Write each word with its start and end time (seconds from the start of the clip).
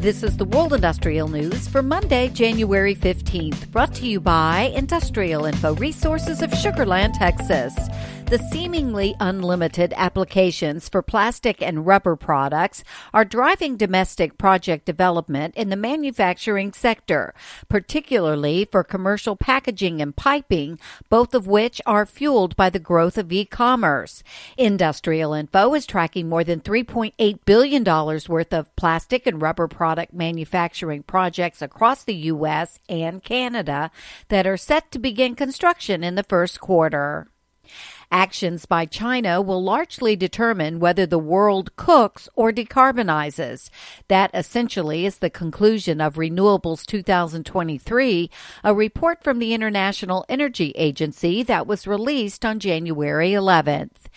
This 0.00 0.22
is 0.22 0.38
the 0.38 0.46
World 0.46 0.72
Industrial 0.72 1.28
News 1.28 1.68
for 1.68 1.82
Monday, 1.82 2.30
January 2.30 2.94
15th, 2.94 3.70
brought 3.70 3.92
to 3.96 4.06
you 4.06 4.18
by 4.18 4.72
Industrial 4.74 5.44
Info 5.44 5.74
Resources 5.74 6.40
of 6.40 6.48
Sugarland, 6.52 7.18
Texas. 7.18 7.76
The 8.30 8.38
seemingly 8.38 9.16
unlimited 9.18 9.92
applications 9.96 10.88
for 10.88 11.02
plastic 11.02 11.60
and 11.60 11.84
rubber 11.84 12.14
products 12.14 12.84
are 13.12 13.24
driving 13.24 13.76
domestic 13.76 14.38
project 14.38 14.84
development 14.84 15.56
in 15.56 15.68
the 15.68 15.74
manufacturing 15.74 16.72
sector, 16.72 17.34
particularly 17.68 18.66
for 18.70 18.84
commercial 18.84 19.34
packaging 19.34 20.00
and 20.00 20.14
piping, 20.14 20.78
both 21.08 21.34
of 21.34 21.48
which 21.48 21.80
are 21.86 22.06
fueled 22.06 22.54
by 22.54 22.70
the 22.70 22.78
growth 22.78 23.18
of 23.18 23.32
e-commerce. 23.32 24.22
Industrial 24.56 25.32
Info 25.32 25.74
is 25.74 25.84
tracking 25.84 26.28
more 26.28 26.44
than 26.44 26.60
$3.8 26.60 27.38
billion 27.44 27.82
worth 27.82 28.54
of 28.54 28.76
plastic 28.76 29.26
and 29.26 29.42
rubber 29.42 29.66
product 29.66 30.14
manufacturing 30.14 31.02
projects 31.02 31.60
across 31.60 32.04
the 32.04 32.14
U.S. 32.14 32.78
and 32.88 33.24
Canada 33.24 33.90
that 34.28 34.46
are 34.46 34.56
set 34.56 34.92
to 34.92 35.00
begin 35.00 35.34
construction 35.34 36.04
in 36.04 36.14
the 36.14 36.22
first 36.22 36.60
quarter. 36.60 37.26
Actions 38.12 38.66
by 38.66 38.86
China 38.86 39.40
will 39.40 39.62
largely 39.62 40.16
determine 40.16 40.80
whether 40.80 41.06
the 41.06 41.18
world 41.18 41.76
cooks 41.76 42.28
or 42.34 42.50
decarbonizes. 42.50 43.70
That 44.08 44.32
essentially 44.34 45.06
is 45.06 45.18
the 45.18 45.30
conclusion 45.30 46.00
of 46.00 46.16
Renewables 46.16 46.84
2023, 46.86 48.30
a 48.64 48.74
report 48.74 49.22
from 49.22 49.38
the 49.38 49.54
International 49.54 50.24
Energy 50.28 50.72
Agency 50.76 51.44
that 51.44 51.68
was 51.68 51.86
released 51.86 52.44
on 52.44 52.58
January 52.58 53.30
11th. 53.30 54.08